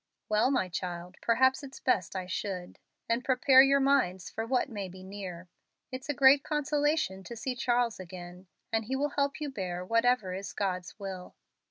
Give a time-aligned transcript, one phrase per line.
[0.29, 4.89] "Well, my child, perhaps it's best I should, and prepare your minds for what may
[4.89, 5.47] be near.
[5.91, 10.33] It's a great consolation to see Charles again, and he will help you bear whatever
[10.33, 11.35] is God's will."